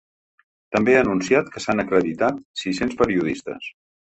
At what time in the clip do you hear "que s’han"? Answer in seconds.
1.57-1.83